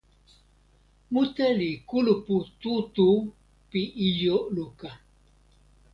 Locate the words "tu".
2.61-2.73, 2.95-3.07